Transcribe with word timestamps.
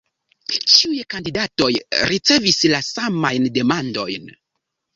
Ĉiuj 0.75 1.03
kandidatoj 1.15 1.67
ricevis 2.13 2.59
la 2.73 2.81
samajn 2.89 3.49
demandojn. 3.61 4.37